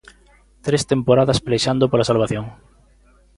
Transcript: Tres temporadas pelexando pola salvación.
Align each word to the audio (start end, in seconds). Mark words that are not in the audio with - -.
Tres 0.65 0.83
temporadas 0.91 1.41
pelexando 1.45 1.85
pola 1.91 2.09
salvación. 2.11 2.45